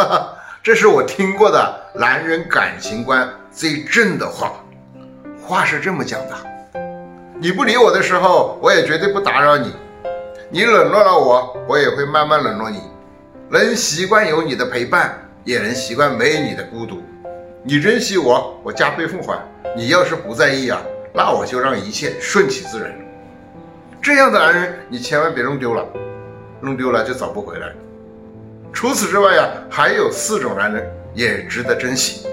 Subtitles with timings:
[0.00, 4.52] 哈哈，这是我听过的男人感情观最正的话。
[5.42, 6.34] 话是这么讲的：
[7.38, 9.68] 你不理我的时候，我也绝对不打扰你；
[10.48, 12.80] 你冷落了我，我也会慢慢冷落你。
[13.50, 17.02] 能习惯有你的陪伴，也能习惯没有你的孤独。
[17.62, 19.36] 你珍惜我，我加倍奉还；
[19.76, 20.80] 你要是不在意啊，
[21.12, 22.90] 那我就让一切顺其自然。
[24.00, 25.84] 这样的男人，你千万别弄丢了，
[26.62, 27.70] 弄丢了就找不回来。
[28.72, 32.26] 除此之外呀，还有四种男人也值得珍惜。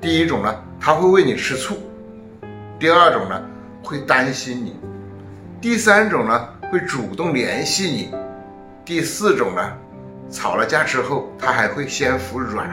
[0.00, 1.74] 第一种呢，他会为你吃醋；
[2.78, 3.42] 第二种呢，
[3.82, 4.72] 会担心你；
[5.60, 8.14] 第三种呢，会主动联系你；
[8.84, 9.72] 第四种呢。
[10.30, 12.68] 吵了架之后，他还会先服软。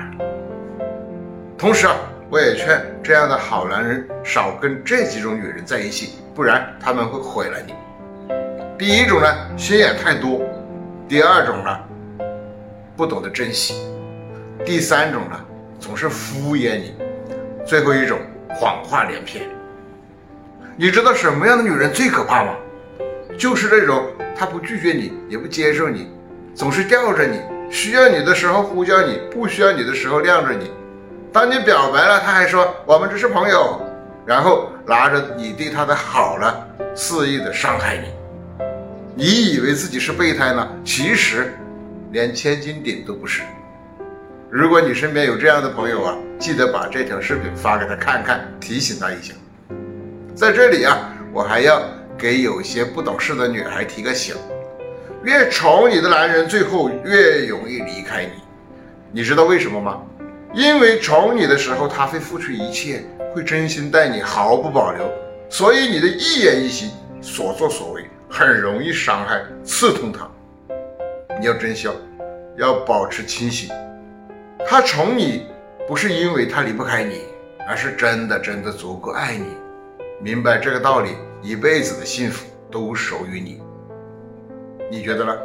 [1.58, 1.96] 同时啊，
[2.30, 7.74] 我也劝这样的好男人少跟这几种女人在一起，不然他们会毁了你。
[8.78, 9.28] 第一种呢，
[9.58, 10.42] 心眼太多；
[11.08, 11.80] 第二种呢，
[12.96, 13.74] 不懂得珍惜；
[14.66, 15.40] 第三种呢，
[15.80, 16.94] 总是敷衍你；
[17.66, 18.18] 最后一种，
[18.50, 19.44] 谎话连篇。
[20.78, 22.56] 你知道什么样的女人最可怕吗？
[23.38, 24.06] 就是那种，
[24.38, 26.10] 她不拒绝你，也不接受你。
[26.54, 30.72] 总是吊着你，需要你的时候呼叫你，不需要你的时候晾着你。
[31.34, 33.82] 当你表白了，她还说我们只是朋友，
[34.26, 36.66] 然后拿着你对她的好了，
[36.96, 38.08] 肆意的伤害你。
[39.16, 40.66] 你以为自己是备胎呢？
[40.86, 41.54] 其实
[42.16, 43.42] 连千斤顶都不是。
[44.50, 49.34] 如果你身边有这样的朋友啊，记得把这条视频发给他看看，提醒他一下。
[50.34, 51.82] 在这里啊，我还要
[52.18, 54.34] 给有些不懂事的女孩提个醒。
[55.26, 58.32] 越宠你的男人，最后越容易离开你。
[59.12, 60.02] 你知道为什么吗？
[60.54, 65.04] 因为宠你的时候，他会付出一切，会真心待你，毫不保留。
[65.50, 66.90] 所以你的一言一行、
[67.22, 70.26] 所作所为，很容易伤害、刺痛他。
[71.46, 71.88] 要珍惜，
[72.58, 73.70] 要保持清醒。
[74.68, 75.46] 他宠你，
[75.88, 77.22] 不是因为他离不开你，
[77.70, 79.46] 而是真的真的足够爱你。
[80.20, 81.12] 明白这个道理，
[81.44, 83.62] 一辈子的幸福都属于你。
[84.90, 85.38] 你觉得呢？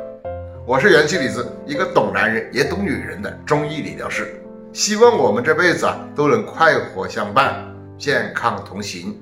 [0.66, 4.42] 我是元气李子，一个懂男人也懂女人的中医理疗师。
[4.72, 7.62] 希望我们这辈子啊都能快活相伴，
[7.98, 9.20] 健康同行。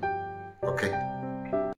[0.61, 1.08] OK。